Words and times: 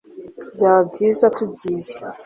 Byaba 0.55 0.81
byiza 0.89 1.25
tugiye 1.37 1.95